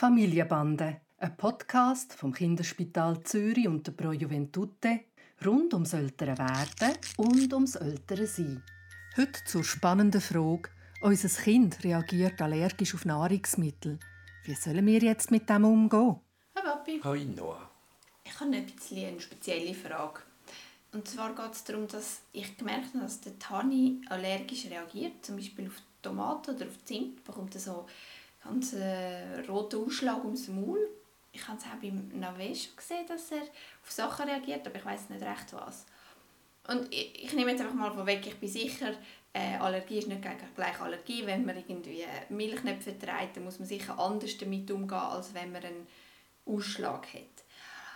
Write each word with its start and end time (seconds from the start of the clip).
Familienbande, 0.00 1.02
ein 1.18 1.36
Podcast 1.36 2.14
vom 2.14 2.32
Kinderspital 2.32 3.22
Zürich 3.22 3.68
und 3.68 3.86
der 3.86 3.92
Pro 3.92 4.12
Juventute 4.12 5.00
rund 5.44 5.74
ums 5.74 5.92
ältere 5.92 6.38
Werden 6.38 6.96
und 7.18 7.52
ums 7.52 7.74
ältere 7.74 8.26
Sein. 8.26 8.62
Heute 9.18 9.44
zur 9.44 9.62
spannenden 9.62 10.22
Frage: 10.22 10.70
Unser 11.02 11.28
Kind 11.28 11.84
reagiert 11.84 12.40
allergisch 12.40 12.94
auf 12.94 13.04
Nahrungsmittel. 13.04 13.98
Wie 14.44 14.54
sollen 14.54 14.86
wir 14.86 15.00
jetzt 15.00 15.30
mit 15.30 15.50
dem 15.50 15.66
umgehen? 15.66 16.16
Hi 16.56 16.62
Papi. 16.62 17.00
Hi 17.04 17.24
Noah. 17.26 17.70
Ich 18.24 18.40
habe 18.40 18.56
ein 18.56 18.64
bisschen 18.64 19.06
eine 19.06 19.20
spezielle 19.20 19.74
Frage. 19.74 20.20
Und 20.92 21.08
zwar 21.08 21.34
geht 21.34 21.52
es 21.52 21.64
darum, 21.64 21.86
dass 21.88 22.22
ich 22.32 22.56
gemerkt 22.56 22.94
habe, 22.94 23.00
dass 23.00 23.20
der 23.20 23.38
Tani 23.38 24.00
allergisch 24.08 24.64
reagiert, 24.64 25.26
zum 25.26 25.36
Beispiel 25.36 25.66
auf 25.66 25.76
Tomaten 26.00 26.56
oder 26.56 26.64
auf 26.64 26.84
Zimt, 26.84 27.22
bekommt 27.22 27.54
er 27.54 27.60
so 27.60 27.86
ganz 28.42 28.72
äh, 28.72 29.40
roten 29.48 29.84
Ausschlag 29.84 30.24
ums 30.24 30.48
Maul. 30.48 30.88
Ich 31.32 31.46
habe 31.46 31.58
es 31.58 31.64
auch 31.64 31.80
beim 31.80 32.10
Navé 32.18 32.54
schon 32.54 32.76
gesehen, 32.76 33.06
dass 33.06 33.30
er 33.30 33.42
auf 33.42 33.90
Sachen 33.90 34.28
reagiert, 34.28 34.66
aber 34.66 34.76
ich 34.76 34.84
weiß 34.84 35.10
nicht 35.10 35.22
recht 35.22 35.52
was. 35.52 35.86
Und 36.68 36.92
ich, 36.92 37.24
ich, 37.24 37.32
nehme 37.32 37.52
jetzt 37.52 37.60
einfach 37.60 37.74
mal 37.74 37.92
vorweg, 37.92 38.26
ich 38.26 38.36
bin 38.36 38.48
sicher, 38.48 38.92
äh, 39.32 39.56
Allergie 39.56 39.98
ist 39.98 40.08
nicht 40.08 40.22
gleich 40.54 40.80
Allergie. 40.80 41.24
Wenn 41.24 41.44
man 41.44 41.56
irgendwie 41.56 42.04
Milch 42.28 42.62
nicht 42.64 42.82
verträgt, 42.82 43.36
dann 43.36 43.44
muss 43.44 43.58
man 43.58 43.68
sicher 43.68 43.98
anders 43.98 44.36
damit 44.38 44.70
umgehen, 44.70 44.98
als 44.98 45.32
wenn 45.34 45.52
man 45.52 45.62
einen 45.64 45.86
Ausschlag 46.46 47.06
hat. 47.14 47.44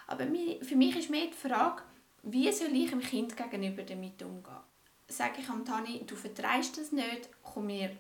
Aber 0.07 0.27
für 0.27 0.77
mich 0.77 0.97
ist 0.97 1.11
mehr 1.11 1.27
die 1.27 1.49
Frage, 1.49 1.83
wie 2.23 2.51
soll 2.53 2.75
ich 2.75 2.91
dem 2.91 3.01
Kind 3.01 3.37
gegenüber 3.37 3.83
damit 3.83 4.23
umgehen? 4.23 4.63
Sage 5.09 5.41
ich 5.41 5.49
am 5.49 5.65
Tani, 5.65 6.05
du 6.07 6.17
vertreibst 6.17 6.79
das 6.79 6.93
nicht, 6.93 7.29
komm 7.43 7.67
mir, 7.67 7.97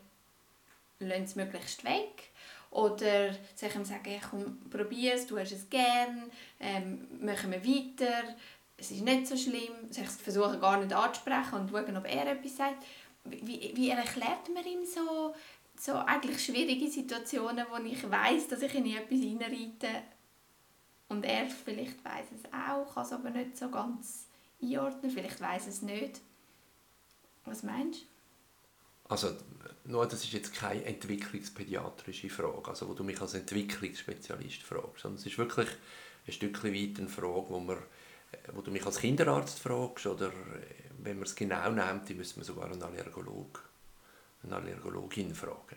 lass 0.99 1.30
es 1.30 1.37
möglichst 1.37 1.85
weg. 1.85 2.30
Oder 2.74 3.33
soll 3.55 3.69
ich 3.69 3.74
ihm 3.77 3.84
sagen, 3.84 4.20
komm, 4.28 4.59
probier 4.69 5.15
es, 5.15 5.28
du 5.28 5.38
hast 5.38 5.52
es 5.52 5.70
gern, 5.70 6.24
ähm, 6.59 7.06
machen 7.20 7.52
wir 7.52 7.65
weiter, 7.65 8.35
es 8.76 8.90
ist 8.90 9.02
nicht 9.02 9.29
so 9.29 9.37
schlimm. 9.37 9.73
Soll 9.90 10.04
ich 10.04 10.10
versuchen 10.10 10.60
gar 10.60 10.79
nicht 10.79 10.93
anzusprechen 10.93 11.54
und 11.54 11.71
schauen, 11.71 11.96
ob 11.96 12.12
er 12.12 12.32
etwas 12.32 12.57
sagt. 12.57 12.84
Wie, 13.24 13.73
wie 13.74 13.90
erklärt 13.90 14.49
man 14.52 14.66
ihm 14.66 14.84
so, 14.84 15.34
so 15.79 15.93
eigentlich 15.95 16.45
schwierige 16.45 16.90
Situationen, 16.90 17.65
wo 17.71 17.76
ich 17.82 18.10
weiß, 18.10 18.49
dass 18.49 18.62
ich 18.62 18.74
in 18.74 18.87
etwas 18.87 19.21
hineinreite 19.21 20.02
und 21.09 21.24
er 21.24 21.46
vielleicht 21.46 22.04
weiß 22.04 22.27
es 22.34 22.52
auch, 22.52 22.93
kann 22.93 23.04
es 23.04 23.12
aber 23.12 23.30
nicht 23.30 23.56
so 23.56 23.71
ganz 23.71 24.27
einordnen, 24.60 25.12
vielleicht 25.12 25.40
weiß 25.40 25.68
es 25.68 25.80
nicht. 25.80 26.21
Was 27.45 27.62
meinst 27.62 28.02
du? 28.02 28.13
Also, 29.09 29.37
nur 29.85 30.07
das 30.07 30.24
ist 30.24 30.33
jetzt 30.33 30.55
keine 30.55 30.85
entwicklungspädiatrische 30.85 32.30
Frage, 32.30 32.69
also 32.69 32.88
wo 32.88 32.95
du 32.95 33.05
mich 33.05 33.21
als 33.21 33.35
Entwicklungsspezialist 33.35 34.63
fragst, 34.63 35.02
sondern 35.02 35.21
es 35.21 35.27
ist 35.27 35.37
wirklich 35.37 35.69
ein 36.27 36.33
Stückchen 36.33 36.73
weit 36.73 36.99
eine 36.99 37.09
Frage, 37.09 37.51
wo, 37.51 37.61
man, 37.61 37.77
wo 38.55 38.63
du 38.63 38.71
mich 38.71 38.85
als 38.87 38.99
Kinderarzt 38.99 39.59
fragst 39.59 40.07
oder 40.07 40.33
wenn 41.02 41.16
man 41.16 41.24
es 41.24 41.35
genau 41.35 41.71
nimmt, 41.71 42.09
dann 42.09 42.16
müssen 42.16 42.37
wir 42.37 42.45
sogar 42.45 42.71
einen 42.71 42.83
Allergolog, 42.83 43.63
eine 44.43 44.57
Allergologin 44.57 45.35
fragen. 45.35 45.77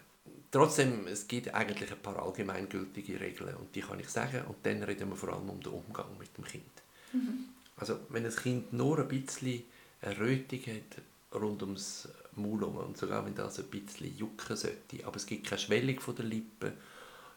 Trotzdem, 0.49 1.05
es 1.07 1.27
gibt 1.27 1.53
eigentlich 1.53 1.91
ein 1.91 1.99
paar 1.99 2.21
allgemeingültige 2.21 3.19
Regeln 3.19 3.55
und 3.55 3.75
die 3.75 3.81
kann 3.81 3.99
ich 3.99 4.07
sagen 4.07 4.45
und 4.47 4.65
dann 4.65 4.83
reden 4.83 5.09
wir 5.09 5.17
vor 5.17 5.33
allem 5.33 5.49
um 5.49 5.61
den 5.61 5.73
Umgang 5.73 6.17
mit 6.17 6.35
dem 6.37 6.45
Kind. 6.45 6.63
Mhm. 7.11 7.49
Also 7.75 7.99
wenn 8.09 8.25
ein 8.25 8.35
Kind 8.35 8.71
nur 8.71 8.99
ein 8.99 9.07
bisschen 9.09 9.63
eine 10.01 10.17
Rötung 10.17 10.59
hat 10.59 11.41
rund 11.41 11.61
ums 11.61 12.07
Maul 12.37 12.63
und 12.63 12.97
sogar 12.97 13.25
wenn 13.25 13.35
das 13.35 13.59
ein 13.59 13.65
bisschen 13.65 14.15
jucken 14.17 14.55
sollte, 14.55 15.05
aber 15.05 15.15
es 15.15 15.25
gibt 15.25 15.47
keine 15.47 15.59
Schwellung 15.59 15.99
von 15.99 16.15
der 16.15 16.25
Lippen, 16.25 16.73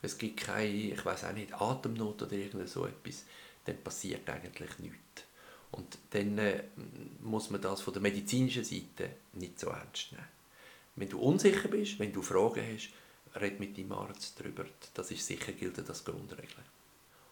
es 0.03 0.17
gibt 0.17 0.41
keine, 0.41 0.69
ich 0.69 1.05
weiß 1.05 1.25
auch 1.25 1.33
nicht, 1.33 1.53
Atemnot 1.53 2.23
oder 2.23 2.33
irgend 2.33 2.69
so 2.69 2.87
etwas, 2.87 3.25
dann 3.65 3.77
passiert 3.79 4.29
eigentlich 4.29 4.79
nichts. 4.79 5.25
Und 5.73 5.99
dann 6.11 6.39
äh, 6.39 6.65
muss 7.21 7.51
man 7.51 7.61
das 7.61 7.81
von 7.81 7.93
der 7.93 8.03
medizinischen 8.03 8.65
Seite 8.65 9.11
nicht 9.35 9.61
so 9.61 9.69
ernst 9.69 10.13
nehmen. 10.13 10.25
Wenn 10.97 11.09
du 11.09 11.21
unsicher 11.21 11.69
bist, 11.69 11.99
wenn 11.99 12.13
du 12.13 12.23
Fragen 12.23 12.65
hast, 12.75 12.91
red 13.41 13.61
mit 13.61 13.79
deinem 13.79 13.93
Arzt 13.93 14.41
darüber. 14.41 14.65
Das 14.95 15.11
ist 15.11 15.27
sicher, 15.27 15.53
gilt 15.53 15.79
das 15.79 16.05
Grundregel. 16.05 16.65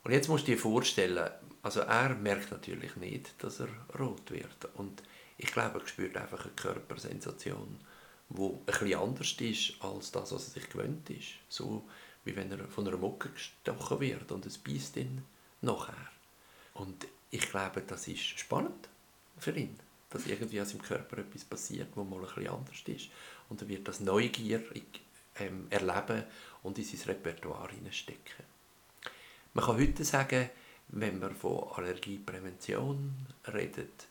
Und 0.04 0.12
jetzt 0.12 0.28
musst 0.28 0.47
du 0.47 0.53
dir 0.53 0.59
vorstellen, 0.59 1.28
also 1.62 1.81
er 1.81 2.14
merkt 2.14 2.50
natürlich 2.50 2.97
nicht, 2.97 3.34
dass 3.43 3.60
er 3.60 3.69
rot 3.98 4.31
wird. 4.31 4.69
Und 4.75 5.03
ich 5.38 5.53
glaube, 5.53 5.81
er 5.81 5.87
spürt 5.87 6.16
einfach 6.16 6.44
eine 6.44 6.54
Körpersensation, 6.54 7.78
die 8.28 8.43
ein 8.43 8.65
bisschen 8.66 8.94
anders 8.94 9.32
ist 9.41 9.75
als 9.81 10.10
das, 10.10 10.32
was 10.32 10.49
er 10.49 10.60
sich 10.60 10.69
gewöhnt 10.69 11.09
ist. 11.10 11.28
So 11.49 11.88
wie 12.25 12.37
wenn 12.37 12.50
er 12.50 12.66
von 12.69 12.87
einer 12.87 12.97
Mucke 12.97 13.31
gestochen 13.31 14.00
wird 14.00 14.31
und 14.32 14.44
es 14.44 14.59
beißt 14.59 14.97
ihn 14.97 15.25
nachher. 15.62 15.94
Und 16.75 17.06
ich 17.31 17.49
glaube, 17.49 17.82
das 17.82 18.09
ist 18.09 18.21
spannend 18.21 18.88
für 19.38 19.53
ihn, 19.53 19.78
dass 20.10 20.26
irgendwie 20.26 20.60
an 20.60 20.66
seinem 20.66 20.82
Körper 20.82 21.19
etwas 21.19 21.44
passiert, 21.44 21.88
wo 21.94 22.05
mal 22.05 22.19
ein 22.19 22.26
bisschen 22.26 22.49
anders 22.49 22.82
ist. 22.87 23.09
Und 23.49 23.62
er 23.62 23.69
wird 23.69 23.87
das 23.87 24.00
neugierig 24.00 25.00
ähm, 25.37 25.69
erleben 25.70 26.25
und 26.65 26.76
in 26.78 26.84
sein 26.84 27.00
Repertoire 27.06 27.70
hineinstecken. 27.70 28.44
Man 29.55 29.65
kann 29.65 29.78
heute 29.78 30.05
sagen, 30.05 30.50
wenn 30.88 31.20
man 31.20 31.34
von 31.34 31.69
Allergieprävention 31.75 33.15
redet, 33.47 34.09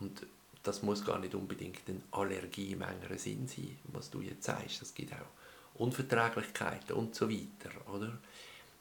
und 0.00 0.26
das 0.66 0.82
muss 0.82 1.04
gar 1.04 1.18
nicht 1.18 1.34
unbedingt 1.34 1.80
eine 1.88 2.00
Allergie 2.10 2.72
im 2.72 2.82
engeren 2.82 3.18
Sinn 3.18 3.46
sein, 3.46 3.78
was 3.84 4.10
du 4.10 4.20
jetzt 4.20 4.44
sagst, 4.44 4.82
es 4.82 4.94
gibt 4.94 5.12
auch 5.12 5.80
Unverträglichkeiten 5.80 6.96
und 6.96 7.14
so 7.14 7.30
weiter, 7.30 7.70
oder? 7.92 8.18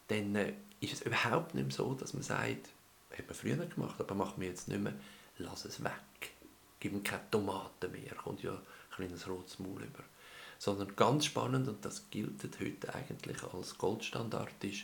Dann 0.08 0.36
äh, 0.36 0.54
ist 0.80 0.94
es 0.94 1.02
überhaupt 1.02 1.54
nicht 1.54 1.66
mehr 1.66 1.76
so, 1.76 1.94
dass 1.94 2.14
man 2.14 2.24
sagt, 2.24 2.70
hat 3.18 3.28
man 3.28 3.36
früher 3.36 3.66
gemacht, 3.66 3.96
aber 4.00 4.16
macht 4.16 4.38
man 4.38 4.48
jetzt 4.48 4.68
nicht 4.68 4.82
mehr, 4.82 4.94
lass 5.38 5.66
es 5.66 5.84
weg. 5.84 5.92
Gib 6.80 6.94
ihm 6.94 7.04
keine 7.04 7.30
Tomaten 7.32 7.92
mehr, 7.92 8.16
kommt 8.16 8.44
ja 8.44 8.54
ein 8.54 8.60
kleines 8.96 9.28
rotes 9.28 9.60
Maul 9.60 9.84
über. 9.84 10.04
Sondern 10.58 10.96
ganz 10.96 11.26
spannend, 11.26 11.68
und 11.68 11.84
das 11.84 12.10
gilt 12.10 12.42
heute 12.60 12.94
eigentlich 12.94 13.44
als 13.44 13.78
Goldstandard, 13.78 14.64
ist 14.64 14.84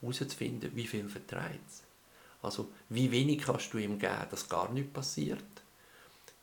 herauszufinden, 0.00 0.74
wie 0.74 0.86
viel 0.86 1.08
vertreibt 1.08 1.68
es. 1.68 1.82
Also 2.42 2.72
wie 2.88 3.10
wenig 3.10 3.42
kannst 3.42 3.72
du 3.72 3.78
ihm 3.78 3.98
geben, 3.98 4.26
dass 4.30 4.48
gar 4.48 4.72
nichts 4.72 4.92
passiert. 4.92 5.44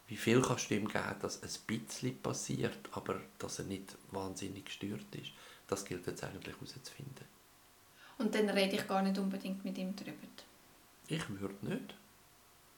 Wie 0.09 0.17
viel 0.17 0.41
kannst 0.41 0.69
du 0.69 0.75
ihm 0.75 0.87
geben, 0.87 1.15
dass 1.21 1.41
ein 1.41 1.49
bisschen 1.67 2.19
passiert, 2.21 2.77
aber 2.91 3.21
dass 3.37 3.59
er 3.59 3.65
nicht 3.65 3.95
wahnsinnig 4.11 4.65
gestört 4.65 5.15
ist. 5.15 5.31
Das 5.67 5.85
gilt 5.85 6.05
jetzt 6.07 6.23
eigentlich 6.23 6.55
herauszufinden. 6.55 7.25
Und 8.17 8.33
dann 8.35 8.49
rede 8.49 8.75
ich 8.75 8.87
gar 8.87 9.01
nicht 9.01 9.17
unbedingt 9.17 9.63
mit 9.63 9.77
ihm 9.77 9.95
darüber. 9.95 10.17
Ich 11.07 11.29
würde 11.29 11.65
nicht. 11.65 11.93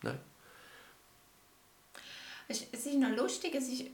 Nein. 0.03 0.20
Es 2.47 2.62
ist 2.62 2.94
noch 2.96 3.16
lustig, 3.16 3.56
es 3.56 3.70
ist 3.70 3.86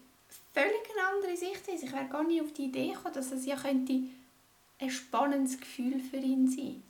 völlig 0.51 0.81
eine 0.91 1.15
andere 1.15 1.37
Sichtweise. 1.37 1.85
Ich 1.85 1.93
wäre 1.93 2.07
gar 2.07 2.23
nicht 2.23 2.41
auf 2.41 2.51
die 2.53 2.65
Idee 2.65 2.89
gekommen, 2.89 3.13
dass 3.13 3.31
es 3.31 3.45
ja 3.45 3.55
könnte 3.55 3.99
ein 4.79 4.89
spannendes 4.89 5.59
Gefühl 5.59 5.99
für 5.99 6.17
ihn 6.17 6.49
sein 6.49 6.83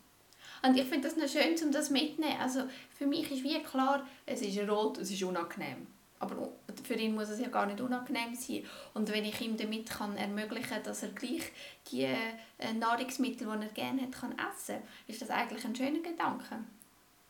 und 0.63 0.78
ich 0.78 0.86
finde 0.86 1.07
das 1.07 1.18
noch 1.18 1.28
schön, 1.28 1.56
um 1.63 1.72
das 1.72 1.90
mitzunehmen. 1.90 2.40
Also 2.40 2.63
für 2.97 3.06
mich 3.06 3.31
ist 3.31 3.44
wie 3.44 3.62
klar, 3.62 4.07
es 4.25 4.41
ist 4.41 4.57
rot, 4.69 4.97
es 4.97 5.12
ist 5.12 5.24
unangenehm. 5.24 5.88
Aber 6.19 6.50
für 6.83 6.95
ihn 6.95 7.13
muss 7.13 7.29
es 7.29 7.39
ja 7.39 7.50
gar 7.50 7.66
nicht 7.66 7.81
unangenehm 7.81 8.33
sein. 8.35 8.63
Und 8.94 9.11
wenn 9.11 9.25
ich 9.25 9.39
ihm 9.41 9.55
damit 9.55 9.89
kann 9.89 10.17
ermöglichen 10.17 10.69
kann, 10.69 10.83
dass 10.83 11.03
er 11.03 11.09
gleich 11.09 11.51
die 11.91 12.03
äh, 12.03 12.73
Nahrungsmittel, 12.73 13.47
die 13.47 13.66
er 13.66 13.72
gerne 13.72 14.01
hat, 14.03 14.11
kann 14.13 14.31
essen 14.31 14.75
kann, 14.75 14.88
ist 15.07 15.22
das 15.22 15.29
eigentlich 15.29 15.63
ein 15.66 15.75
schöner 15.75 16.00
Gedanke. 16.00 16.59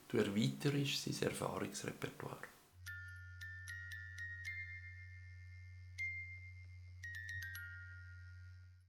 Du 0.07 0.17
erweiterst 0.17 1.03
sein 1.03 1.29
Erfahrungsrepertoire. 1.29 2.37